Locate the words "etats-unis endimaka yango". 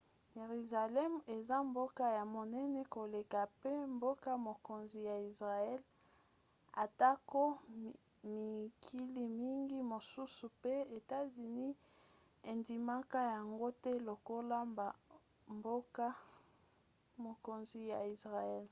10.97-13.67